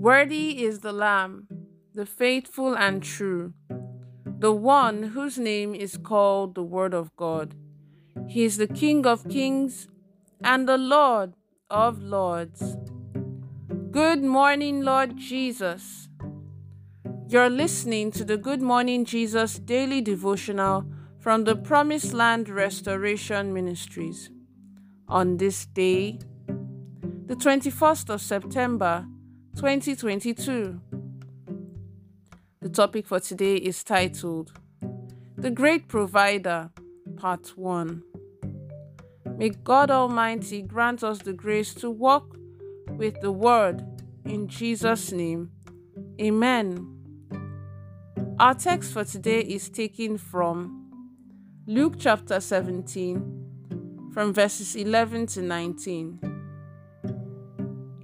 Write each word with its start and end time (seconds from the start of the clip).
Worthy 0.00 0.64
is 0.64 0.80
the 0.80 0.94
Lamb, 0.94 1.46
the 1.92 2.06
faithful 2.06 2.74
and 2.74 3.02
true, 3.02 3.52
the 4.24 4.50
one 4.50 5.02
whose 5.02 5.36
name 5.38 5.74
is 5.74 5.98
called 5.98 6.54
the 6.54 6.62
Word 6.62 6.94
of 6.94 7.14
God. 7.16 7.54
He 8.26 8.44
is 8.44 8.56
the 8.56 8.66
King 8.66 9.04
of 9.04 9.28
kings 9.28 9.88
and 10.42 10.66
the 10.66 10.78
Lord 10.78 11.34
of 11.68 12.02
lords. 12.02 12.78
Good 13.90 14.22
morning, 14.22 14.80
Lord 14.80 15.18
Jesus. 15.18 16.08
You're 17.28 17.50
listening 17.50 18.10
to 18.12 18.24
the 18.24 18.38
Good 18.38 18.62
Morning 18.62 19.04
Jesus 19.04 19.58
daily 19.58 20.00
devotional 20.00 20.86
from 21.18 21.44
the 21.44 21.56
Promised 21.56 22.14
Land 22.14 22.48
Restoration 22.48 23.52
Ministries. 23.52 24.30
On 25.08 25.36
this 25.36 25.66
day, 25.66 26.20
the 27.26 27.36
21st 27.36 28.08
of 28.08 28.22
September 28.22 29.04
2022. 29.60 30.80
The 32.62 32.68
topic 32.70 33.06
for 33.06 33.20
today 33.20 33.56
is 33.56 33.84
titled 33.84 34.52
The 35.36 35.50
Great 35.50 35.86
Provider, 35.86 36.70
Part 37.18 37.58
1. 37.58 38.02
May 39.36 39.50
God 39.50 39.90
Almighty 39.90 40.62
grant 40.62 41.04
us 41.04 41.18
the 41.18 41.34
grace 41.34 41.74
to 41.74 41.90
walk 41.90 42.38
with 42.92 43.20
the 43.20 43.32
Word 43.32 43.84
in 44.24 44.48
Jesus' 44.48 45.12
name. 45.12 45.50
Amen. 46.18 46.96
Our 48.38 48.54
text 48.54 48.94
for 48.94 49.04
today 49.04 49.40
is 49.40 49.68
taken 49.68 50.16
from 50.16 50.90
Luke 51.66 51.96
chapter 51.98 52.40
17, 52.40 54.08
from 54.14 54.32
verses 54.32 54.74
11 54.74 55.26
to 55.26 55.42
19. 55.42 56.18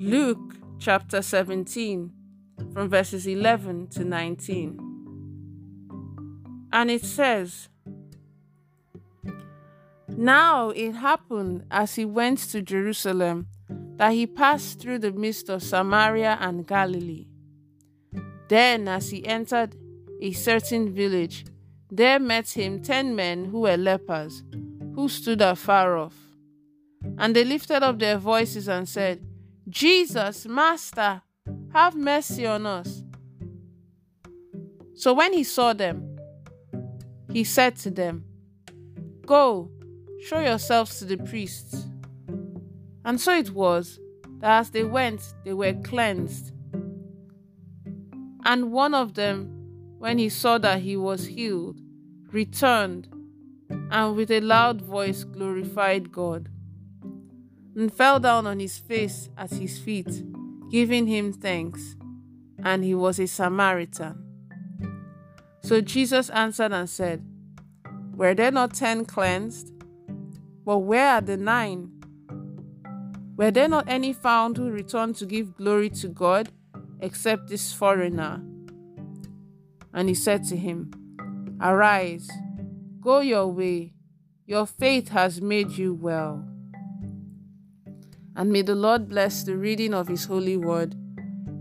Luke 0.00 0.61
chapter 0.82 1.22
17, 1.22 2.10
from 2.72 2.88
verses 2.88 3.28
11 3.28 3.86
to 3.86 4.02
19. 4.04 4.80
And 6.72 6.90
it 6.90 7.04
says, 7.04 7.68
Now 10.08 10.70
it 10.70 10.94
happened 10.94 11.66
as 11.70 11.94
he 11.94 12.04
went 12.04 12.38
to 12.50 12.62
Jerusalem 12.62 13.46
that 13.96 14.12
he 14.12 14.26
passed 14.26 14.80
through 14.80 14.98
the 14.98 15.12
midst 15.12 15.48
of 15.48 15.62
Samaria 15.62 16.36
and 16.40 16.66
Galilee. 16.66 17.28
Then, 18.48 18.88
as 18.88 19.10
he 19.10 19.24
entered 19.24 19.76
a 20.20 20.32
certain 20.32 20.92
village, 20.92 21.44
there 21.92 22.18
met 22.18 22.50
him 22.50 22.82
ten 22.82 23.14
men 23.14 23.44
who 23.44 23.60
were 23.60 23.76
lepers, 23.76 24.42
who 24.96 25.08
stood 25.08 25.42
afar 25.42 25.96
off. 25.96 26.16
And 27.18 27.36
they 27.36 27.44
lifted 27.44 27.84
up 27.84 28.00
their 28.00 28.18
voices 28.18 28.66
and 28.68 28.88
said, 28.88 29.24
Jesus, 29.68 30.46
Master, 30.46 31.22
have 31.72 31.94
mercy 31.94 32.46
on 32.46 32.66
us. 32.66 33.02
So 34.94 35.12
when 35.14 35.32
he 35.32 35.44
saw 35.44 35.72
them, 35.72 36.18
he 37.30 37.44
said 37.44 37.76
to 37.76 37.90
them, 37.90 38.24
Go, 39.26 39.70
show 40.22 40.40
yourselves 40.40 40.98
to 40.98 41.04
the 41.04 41.16
priests. 41.16 41.86
And 43.04 43.20
so 43.20 43.34
it 43.34 43.50
was 43.50 43.98
that 44.40 44.60
as 44.60 44.70
they 44.70 44.84
went, 44.84 45.22
they 45.44 45.52
were 45.52 45.74
cleansed. 45.74 46.52
And 48.44 48.72
one 48.72 48.94
of 48.94 49.14
them, 49.14 49.48
when 49.98 50.18
he 50.18 50.28
saw 50.28 50.58
that 50.58 50.82
he 50.82 50.96
was 50.96 51.26
healed, 51.26 51.80
returned 52.32 53.08
and 53.90 54.16
with 54.16 54.30
a 54.30 54.40
loud 54.40 54.80
voice 54.80 55.24
glorified 55.24 56.10
God 56.10 56.48
and 57.74 57.92
fell 57.92 58.20
down 58.20 58.46
on 58.46 58.60
his 58.60 58.78
face 58.78 59.28
at 59.36 59.50
his 59.50 59.78
feet, 59.78 60.22
giving 60.70 61.06
him 61.06 61.32
thanks. 61.32 61.96
And 62.64 62.84
he 62.84 62.94
was 62.94 63.18
a 63.18 63.26
Samaritan. 63.26 64.24
So 65.62 65.80
Jesus 65.80 66.30
answered 66.30 66.72
and 66.72 66.88
said, 66.88 67.24
Were 68.14 68.34
there 68.34 68.50
not 68.50 68.74
ten 68.74 69.04
cleansed? 69.04 69.72
But 70.64 70.78
where 70.78 71.08
are 71.14 71.20
the 71.20 71.36
nine? 71.36 71.90
Were 73.36 73.50
there 73.50 73.68
not 73.68 73.88
any 73.88 74.12
found 74.12 74.56
who 74.56 74.70
returned 74.70 75.16
to 75.16 75.26
give 75.26 75.56
glory 75.56 75.90
to 75.90 76.08
God, 76.08 76.50
except 77.00 77.48
this 77.48 77.72
foreigner? 77.72 78.42
And 79.92 80.08
he 80.08 80.14
said 80.14 80.44
to 80.44 80.56
him, 80.56 80.92
Arise, 81.60 82.30
go 83.00 83.20
your 83.20 83.48
way, 83.48 83.94
your 84.46 84.66
faith 84.66 85.08
has 85.08 85.40
made 85.40 85.72
you 85.72 85.94
well. 85.94 86.51
And 88.36 88.50
may 88.50 88.62
the 88.62 88.74
Lord 88.74 89.08
bless 89.08 89.42
the 89.42 89.56
reading 89.56 89.94
of 89.94 90.08
His 90.08 90.24
holy 90.24 90.56
word. 90.56 90.94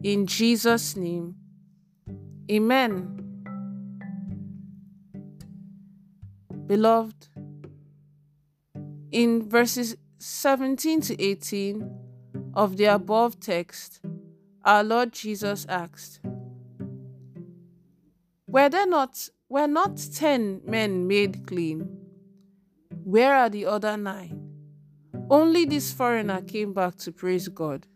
In 0.04 0.26
Jesus' 0.26 0.96
name, 0.96 1.36
Amen. 2.52 3.18
Beloved, 6.68 7.28
in 9.12 9.50
verses 9.50 9.96
17 10.20 11.02
to 11.02 11.22
18 11.22 11.98
of 12.54 12.78
the 12.78 12.86
above 12.86 13.40
text, 13.40 14.02
our 14.64 14.84
Lord 14.84 15.14
Jesus 15.14 15.66
asked, 15.70 16.20
Were 18.48 18.70
there 18.70 18.88
not 18.88 19.30
were 19.50 19.68
not 19.68 19.98
ten 20.14 20.62
men 20.66 21.08
made 21.08 21.46
clean? 21.48 21.82
Where 23.04 23.36
are 23.36 23.50
the 23.50 23.66
other 23.66 23.98
nine? 23.98 24.41
Only 25.32 25.64
this 25.64 25.94
foreigner 25.94 26.42
came 26.42 26.74
back 26.74 26.98
to 26.98 27.12
praise 27.14 27.48
God. 27.48 27.88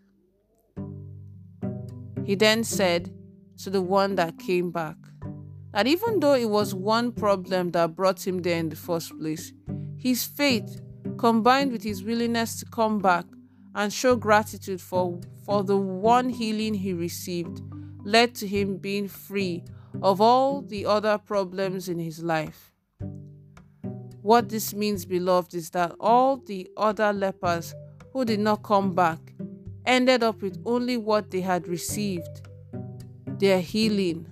He 2.24 2.36
then 2.36 2.64
said 2.64 3.14
to 3.58 3.70
the 3.70 3.82
one 3.82 4.16
that 4.16 4.40
came 4.40 4.72
back 4.72 4.96
that 5.74 5.86
even 5.86 6.22
though 6.22 6.36
it 6.36 6.50
was 6.50 6.74
one 6.74 7.12
problem 7.12 7.72
that 7.72 7.94
brought 7.94 8.26
him 8.26 8.42
there 8.42 8.58
in 8.58 8.70
the 8.70 8.78
first 8.78 9.12
place, 9.20 9.52
his 9.98 10.24
faith 10.24 10.80
combined 11.18 11.74
with 11.74 11.84
his 11.84 12.06
willingness 12.06 12.58
to 12.62 12.66
come 12.68 13.00
back 13.00 13.26
and 13.76 13.92
show 13.92 14.16
gratitude 14.16 14.80
for, 14.80 15.20
for 15.46 15.62
the 15.62 15.76
one 15.76 16.30
healing 16.30 16.74
he 16.74 16.94
received 16.94 17.62
led 18.06 18.34
to 18.36 18.48
him 18.48 18.78
being 18.78 19.10
free 19.10 19.62
of 20.02 20.22
all 20.22 20.62
the 20.62 20.86
other 20.86 21.18
problems 21.18 21.90
in 21.90 22.00
his 22.00 22.24
life. 22.24 22.75
What 24.26 24.50
this 24.50 24.74
means, 24.74 25.06
beloved, 25.06 25.54
is 25.54 25.70
that 25.70 25.94
all 26.00 26.38
the 26.38 26.68
other 26.78 27.14
lepers 27.14 27.76
who 28.12 28.26
did 28.26 28.40
not 28.40 28.64
come 28.64 28.96
back 28.96 29.20
ended 29.86 30.24
up 30.24 30.42
with 30.42 30.60
only 30.66 30.98
what 30.98 31.30
they 31.30 31.42
had 31.42 31.68
received 31.68 32.42
their 33.38 33.62
healing. 33.62 34.26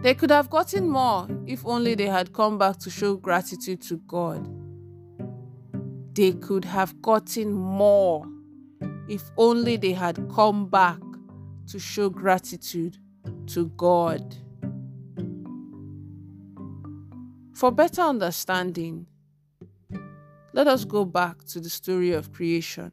They 0.00 0.14
could 0.14 0.30
have 0.30 0.48
gotten 0.48 0.88
more 0.88 1.26
if 1.44 1.66
only 1.66 1.96
they 1.96 2.06
had 2.06 2.32
come 2.32 2.56
back 2.56 2.78
to 2.78 2.88
show 2.88 3.16
gratitude 3.16 3.82
to 3.82 3.96
God. 4.06 4.48
They 6.14 6.34
could 6.34 6.64
have 6.64 7.02
gotten 7.02 7.52
more 7.52 8.24
if 9.08 9.28
only 9.36 9.76
they 9.76 9.92
had 9.92 10.30
come 10.32 10.68
back 10.68 11.00
to 11.66 11.80
show 11.80 12.10
gratitude 12.10 12.98
to 13.48 13.66
God. 13.70 14.36
For 17.62 17.70
better 17.70 18.02
understanding, 18.02 19.06
let 20.52 20.66
us 20.66 20.84
go 20.84 21.04
back 21.04 21.44
to 21.44 21.60
the 21.60 21.70
story 21.70 22.10
of 22.10 22.32
creation. 22.32 22.90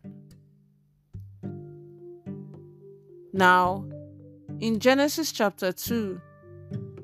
Now, 3.33 3.89
in 4.59 4.77
Genesis 4.77 5.31
chapter 5.31 5.71
2, 5.71 6.21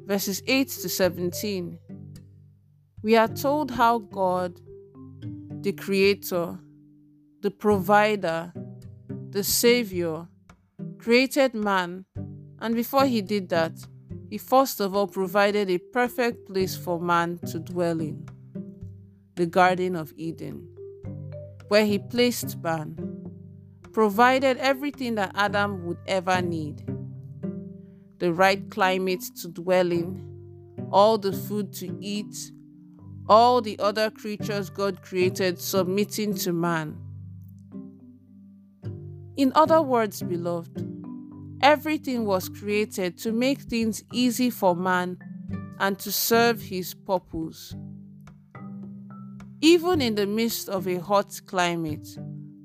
verses 0.05 0.43
8 0.45 0.67
to 0.67 0.89
17, 0.89 1.79
we 3.01 3.15
are 3.15 3.29
told 3.29 3.71
how 3.71 3.97
God, 3.97 4.61
the 5.63 5.71
Creator, 5.71 6.59
the 7.41 7.49
Provider, 7.49 8.53
the 9.31 9.43
Savior, 9.43 10.27
created 10.99 11.55
man, 11.55 12.05
and 12.59 12.75
before 12.75 13.07
he 13.07 13.23
did 13.23 13.49
that, 13.49 13.73
he 14.35 14.39
first 14.39 14.81
of 14.81 14.93
all 14.93 15.07
provided 15.07 15.69
a 15.69 15.77
perfect 15.77 16.45
place 16.45 16.75
for 16.75 16.99
man 16.99 17.37
to 17.37 17.57
dwell 17.57 18.01
in 18.01 18.27
the 19.35 19.45
Garden 19.45 19.95
of 19.95 20.11
Eden, 20.17 20.67
where 21.69 21.85
he 21.85 21.97
placed 21.97 22.61
man, 22.61 22.97
provided 23.93 24.57
everything 24.57 25.15
that 25.15 25.31
Adam 25.35 25.85
would 25.85 25.99
ever 26.05 26.41
need 26.41 26.83
the 28.17 28.33
right 28.33 28.69
climate 28.69 29.23
to 29.37 29.47
dwell 29.47 29.89
in, 29.89 30.21
all 30.91 31.17
the 31.17 31.31
food 31.31 31.71
to 31.71 31.97
eat, 32.01 32.35
all 33.29 33.61
the 33.61 33.79
other 33.79 34.11
creatures 34.11 34.69
God 34.69 35.01
created 35.01 35.61
submitting 35.61 36.35
to 36.39 36.51
man. 36.51 36.97
In 39.37 39.53
other 39.55 39.81
words, 39.81 40.21
beloved, 40.21 40.94
Everything 41.61 42.25
was 42.25 42.49
created 42.49 43.17
to 43.19 43.31
make 43.31 43.61
things 43.61 44.03
easy 44.11 44.49
for 44.49 44.75
man 44.75 45.17
and 45.79 45.97
to 45.99 46.11
serve 46.11 46.61
his 46.61 46.93
purpose. 46.93 47.75
Even 49.61 50.01
in 50.01 50.15
the 50.15 50.27
midst 50.27 50.69
of 50.69 50.87
a 50.87 50.99
hot 50.99 51.39
climate, 51.47 52.07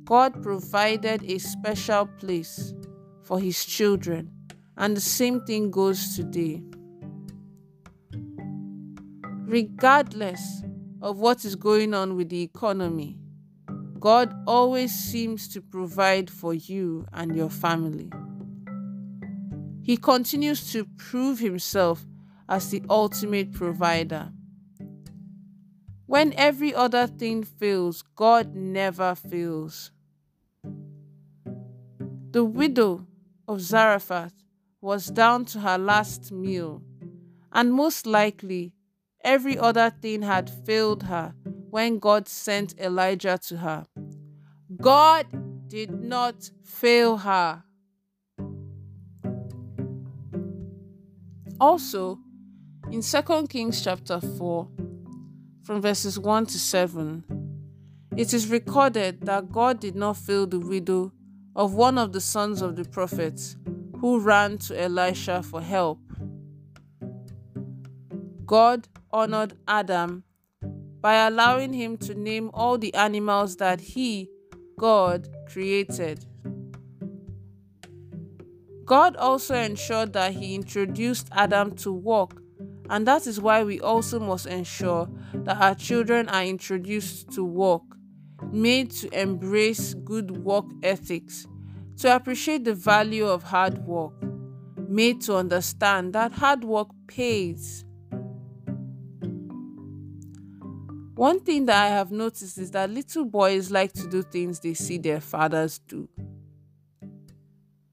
God 0.04 0.42
provided 0.42 1.22
a 1.24 1.38
special 1.38 2.06
place 2.06 2.74
for 3.22 3.38
his 3.38 3.64
children, 3.64 4.30
and 4.76 4.96
the 4.96 5.00
same 5.00 5.40
thing 5.42 5.70
goes 5.70 6.16
today. 6.16 6.62
Regardless 9.46 10.62
of 11.00 11.18
what 11.18 11.44
is 11.44 11.56
going 11.56 11.94
on 11.94 12.16
with 12.16 12.28
the 12.28 12.42
economy, 12.42 13.16
God 13.98 14.34
always 14.46 14.92
seems 14.92 15.48
to 15.48 15.60
provide 15.60 16.28
for 16.28 16.54
you 16.54 17.06
and 17.12 17.36
your 17.36 17.50
family. 17.50 18.10
He 19.90 19.96
continues 19.96 20.70
to 20.70 20.84
prove 20.84 21.40
himself 21.40 22.06
as 22.48 22.70
the 22.70 22.80
ultimate 22.88 23.52
provider. 23.52 24.30
When 26.06 26.32
every 26.34 26.72
other 26.72 27.08
thing 27.08 27.42
fails, 27.42 28.04
God 28.14 28.54
never 28.54 29.16
fails. 29.16 29.90
The 32.30 32.44
widow 32.44 33.04
of 33.48 33.60
Zarephath 33.60 34.44
was 34.80 35.08
down 35.08 35.46
to 35.46 35.58
her 35.58 35.76
last 35.76 36.30
meal, 36.30 36.84
and 37.50 37.72
most 37.72 38.06
likely 38.06 38.72
every 39.24 39.58
other 39.58 39.90
thing 39.90 40.22
had 40.22 40.48
failed 40.64 41.02
her 41.02 41.34
when 41.68 41.98
God 41.98 42.28
sent 42.28 42.78
Elijah 42.78 43.40
to 43.48 43.56
her. 43.56 43.86
God 44.80 45.26
did 45.66 45.90
not 45.90 46.48
fail 46.62 47.16
her. 47.16 47.64
Also, 51.60 52.18
in 52.90 53.02
2 53.02 53.46
Kings 53.48 53.84
chapter 53.84 54.18
4, 54.18 54.66
from 55.62 55.82
verses 55.82 56.18
1 56.18 56.46
to 56.46 56.58
7, 56.58 57.22
it 58.16 58.32
is 58.32 58.48
recorded 58.48 59.20
that 59.26 59.52
God 59.52 59.78
did 59.78 59.94
not 59.94 60.16
fail 60.16 60.46
the 60.46 60.58
widow 60.58 61.12
of 61.54 61.74
one 61.74 61.98
of 61.98 62.12
the 62.12 62.20
sons 62.20 62.62
of 62.62 62.76
the 62.76 62.84
prophets 62.84 63.56
who 64.00 64.20
ran 64.20 64.56
to 64.58 64.80
Elisha 64.80 65.42
for 65.42 65.60
help. 65.60 66.00
God 68.46 68.88
honored 69.12 69.52
Adam 69.68 70.24
by 71.02 71.26
allowing 71.26 71.74
him 71.74 71.98
to 71.98 72.14
name 72.14 72.50
all 72.54 72.78
the 72.78 72.94
animals 72.94 73.56
that 73.56 73.80
he, 73.80 74.30
God, 74.78 75.28
created. 75.46 76.24
God 78.90 79.14
also 79.14 79.54
ensured 79.54 80.14
that 80.14 80.32
he 80.32 80.56
introduced 80.56 81.28
Adam 81.30 81.76
to 81.76 81.92
work, 81.92 82.42
and 82.88 83.06
that 83.06 83.24
is 83.28 83.40
why 83.40 83.62
we 83.62 83.80
also 83.80 84.18
must 84.18 84.46
ensure 84.46 85.08
that 85.32 85.58
our 85.58 85.76
children 85.76 86.28
are 86.28 86.42
introduced 86.42 87.30
to 87.34 87.44
work, 87.44 87.84
made 88.50 88.90
to 88.90 89.08
embrace 89.16 89.94
good 89.94 90.32
work 90.38 90.64
ethics, 90.82 91.46
to 91.98 92.12
appreciate 92.12 92.64
the 92.64 92.74
value 92.74 93.28
of 93.28 93.44
hard 93.44 93.78
work, 93.86 94.12
made 94.88 95.20
to 95.20 95.36
understand 95.36 96.12
that 96.14 96.32
hard 96.32 96.64
work 96.64 96.88
pays 97.06 97.84
One 101.14 101.38
thing 101.38 101.66
that 101.66 101.84
I 101.84 101.88
have 101.90 102.10
noticed 102.10 102.58
is 102.58 102.70
that 102.70 102.90
little 102.90 103.26
boys 103.26 103.70
like 103.70 103.92
to 103.92 104.08
do 104.08 104.22
things 104.22 104.58
they 104.58 104.72
see 104.72 104.96
their 104.98 105.20
fathers 105.20 105.78
do. 105.86 106.08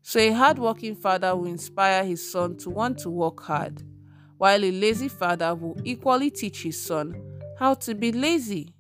So, 0.08 0.22
a 0.22 0.32
hardworking 0.32 0.96
father 0.96 1.36
will 1.36 1.48
inspire 1.48 2.02
his 2.06 2.32
son 2.32 2.56
to 2.60 2.70
want 2.70 2.98
to 3.00 3.10
work 3.10 3.42
hard, 3.42 3.84
while 4.38 4.64
a 4.64 4.72
lazy 4.72 5.10
father 5.10 5.54
will 5.54 5.78
equally 5.84 6.30
teach 6.32 6.64
his 6.64 6.82
son 6.82 7.42
how 7.60 7.74
to 7.74 7.94
be 7.94 8.14
lazy. 8.14 8.74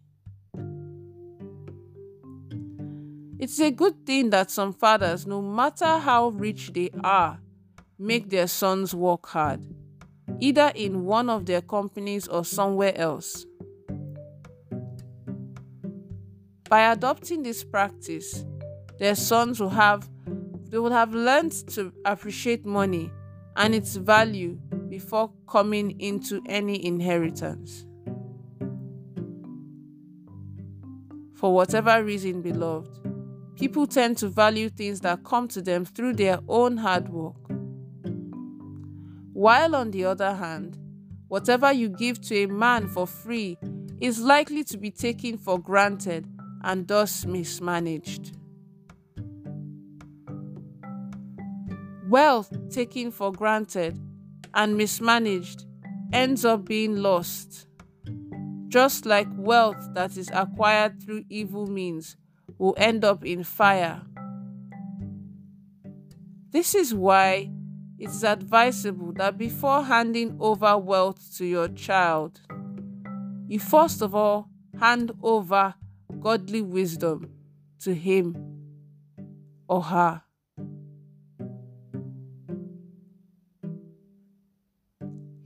It's 3.37 3.59
a 3.59 3.71
good 3.71 4.05
thing 4.05 4.29
that 4.29 4.49
some 4.51 4.71
fathers, 4.71 5.27
no 5.27 5.41
matter 5.41 5.97
how 5.97 6.29
rich 6.29 6.71
they 6.71 6.91
are, 7.03 7.41
make 7.99 8.29
their 8.29 8.47
sons 8.47 8.95
work 8.95 9.27
hard, 9.27 9.65
either 10.39 10.71
in 10.75 11.03
one 11.03 11.29
of 11.29 11.45
their 11.45 11.61
companies 11.61 12.29
or 12.29 12.45
somewhere 12.45 12.97
else. 12.97 13.45
By 16.69 16.89
adopting 16.89 17.43
this 17.43 17.65
practice, 17.65 18.45
their 18.97 19.15
sons 19.15 19.59
will 19.59 19.67
have 19.71 20.07
they 20.69 20.77
will 20.77 20.91
have 20.91 21.13
learned 21.13 21.51
to 21.69 21.93
appreciate 22.05 22.65
money 22.65 23.11
and 23.55 23.73
its 23.73 23.95
value 23.95 24.59
before 24.89 25.31
coming 25.47 25.99
into 25.99 26.41
any 26.47 26.85
inheritance. 26.85 27.85
For 31.33 31.53
whatever 31.53 32.03
reason, 32.03 32.41
beloved, 32.41 32.99
people 33.55 33.87
tend 33.87 34.17
to 34.17 34.27
value 34.27 34.69
things 34.69 35.01
that 35.01 35.23
come 35.23 35.47
to 35.49 35.61
them 35.61 35.85
through 35.85 36.13
their 36.13 36.39
own 36.47 36.77
hard 36.77 37.09
work. 37.09 37.35
While 39.33 39.75
on 39.75 39.91
the 39.91 40.05
other 40.05 40.33
hand, 40.33 40.77
whatever 41.27 41.71
you 41.71 41.89
give 41.89 42.19
to 42.21 42.35
a 42.43 42.47
man 42.47 42.87
for 42.87 43.05
free 43.05 43.57
is 44.01 44.19
likely 44.19 44.63
to 44.63 44.77
be 44.77 44.89
taken 44.89 45.37
for 45.37 45.59
granted 45.59 46.27
and 46.63 46.87
thus 46.87 47.25
mismanaged. 47.25 48.35
Wealth 52.09 52.53
taken 52.69 53.11
for 53.11 53.33
granted 53.33 53.99
and 54.53 54.77
mismanaged 54.77 55.65
ends 56.13 56.45
up 56.45 56.63
being 56.63 56.95
lost, 56.95 57.67
just 58.69 59.05
like 59.05 59.27
wealth 59.35 59.89
that 59.93 60.15
is 60.15 60.29
acquired 60.33 61.03
through 61.03 61.25
evil 61.29 61.67
means 61.67 62.15
will 62.57 62.75
end 62.77 63.03
up 63.03 63.25
in 63.25 63.43
fire. 63.43 64.01
This 66.51 66.73
is 66.75 66.93
why 66.93 67.51
it 67.99 68.09
is 68.09 68.23
advisable 68.23 69.11
that 69.13 69.37
before 69.37 69.83
handing 69.83 70.37
over 70.39 70.77
wealth 70.77 71.35
to 71.37 71.45
your 71.45 71.67
child, 71.67 72.39
you 73.49 73.59
first 73.59 74.01
of 74.01 74.15
all 74.15 74.47
hand 74.79 75.11
over 75.21 75.73
godly 76.21 76.61
wisdom 76.61 77.29
to 77.81 77.93
him 77.93 78.37
or 79.67 79.83
her. 79.83 80.21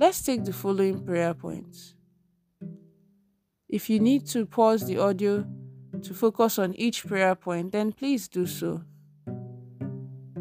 Let's 0.02 0.24
take 0.24 0.44
the 0.46 0.52
following 0.52 1.06
prayer 1.06 1.36
points. 1.36 1.94
If 3.70 3.88
you 3.88 4.00
need 4.00 4.26
to 4.30 4.48
pause 4.48 4.84
the 4.88 4.98
audio 4.98 5.46
to 6.02 6.14
focus 6.16 6.58
on 6.58 6.74
each 6.74 7.06
prayer 7.06 7.36
point, 7.36 7.72
then 7.72 7.92
please 7.92 8.28
do 8.28 8.48
so. 8.48 8.82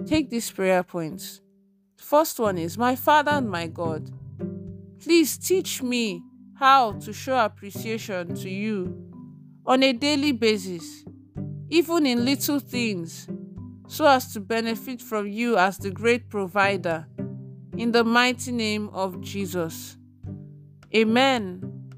Take 0.06 0.30
these 0.30 0.50
prayer 0.50 0.82
points. 0.82 1.42
The 1.98 2.04
first 2.04 2.40
one 2.40 2.56
is 2.56 2.78
My 2.78 2.96
Father 2.96 3.32
and 3.32 3.50
my 3.50 3.66
God, 3.66 4.10
please 4.98 5.36
teach 5.36 5.82
me 5.82 6.22
how 6.54 6.92
to 6.92 7.12
show 7.12 7.36
appreciation 7.36 8.34
to 8.36 8.48
you 8.48 9.12
on 9.66 9.82
a 9.82 9.92
daily 9.92 10.32
basis, 10.32 11.04
even 11.68 12.06
in 12.06 12.24
little 12.24 12.60
things, 12.60 13.28
so 13.88 14.06
as 14.06 14.32
to 14.32 14.40
benefit 14.40 15.02
from 15.02 15.26
you 15.26 15.58
as 15.58 15.76
the 15.76 15.90
great 15.90 16.30
provider. 16.30 17.09
In 17.80 17.92
the 17.92 18.04
mighty 18.04 18.52
name 18.52 18.90
of 18.90 19.22
Jesus. 19.22 19.96
Amen. 20.94 21.90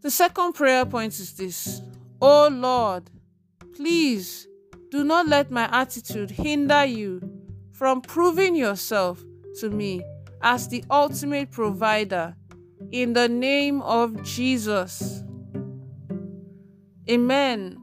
The 0.00 0.10
second 0.10 0.54
prayer 0.54 0.84
point 0.84 1.12
is 1.12 1.34
this 1.34 1.80
Oh 2.20 2.48
Lord, 2.48 3.08
please 3.76 4.48
do 4.90 5.04
not 5.04 5.28
let 5.28 5.52
my 5.52 5.68
attitude 5.70 6.32
hinder 6.32 6.84
you 6.84 7.22
from 7.70 8.00
proving 8.00 8.56
yourself 8.56 9.22
to 9.60 9.70
me 9.70 10.02
as 10.42 10.66
the 10.66 10.82
ultimate 10.90 11.52
provider. 11.52 12.34
In 12.90 13.12
the 13.12 13.28
name 13.28 13.80
of 13.80 14.24
Jesus. 14.24 15.22
Amen. 17.08 17.78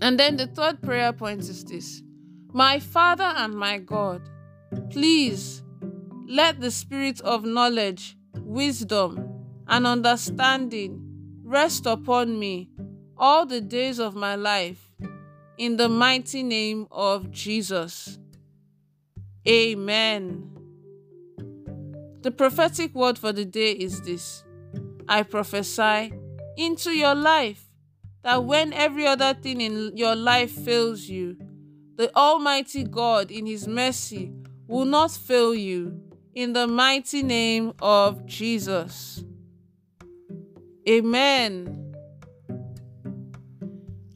And 0.00 0.20
then 0.20 0.36
the 0.36 0.46
third 0.46 0.80
prayer 0.82 1.12
point 1.12 1.40
is 1.40 1.64
this 1.64 2.00
My 2.52 2.78
Father 2.78 3.32
and 3.36 3.54
my 3.54 3.78
God, 3.78 4.22
please 4.90 5.62
let 6.26 6.60
the 6.60 6.70
spirit 6.70 7.20
of 7.22 7.44
knowledge, 7.44 8.16
wisdom, 8.34 9.44
and 9.66 9.86
understanding 9.86 11.02
rest 11.42 11.86
upon 11.86 12.38
me 12.38 12.70
all 13.16 13.46
the 13.46 13.60
days 13.60 13.98
of 13.98 14.14
my 14.14 14.34
life. 14.34 14.90
In 15.56 15.76
the 15.76 15.88
mighty 15.88 16.42
name 16.42 16.86
of 16.90 17.30
Jesus. 17.32 18.18
Amen. 19.46 20.48
The 22.22 22.30
prophetic 22.30 22.94
word 22.94 23.18
for 23.18 23.32
the 23.32 23.44
day 23.44 23.72
is 23.72 24.02
this 24.02 24.44
I 25.08 25.22
prophesy 25.22 26.12
into 26.56 26.90
your 26.90 27.14
life 27.14 27.64
that 28.22 28.44
when 28.44 28.72
every 28.72 29.06
other 29.06 29.32
thing 29.34 29.60
in 29.60 29.96
your 29.96 30.14
life 30.14 30.50
fails 30.50 31.04
you, 31.08 31.36
the 31.96 32.14
Almighty 32.14 32.84
God, 32.84 33.30
in 33.30 33.46
His 33.46 33.66
mercy, 33.66 34.32
will 34.68 34.84
not 34.84 35.10
fail 35.10 35.54
you. 35.54 36.00
In 36.34 36.52
the 36.52 36.68
mighty 36.68 37.24
name 37.24 37.72
of 37.82 38.24
Jesus. 38.26 39.24
Amen. 40.88 41.96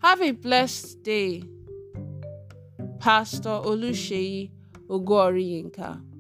Have 0.01 0.23
a 0.23 0.31
blessed 0.31 1.03
day. 1.03 1.43
Pastor 3.01 3.49
Olusheyi 3.65 4.53
Ogoriyinka. 4.89 6.12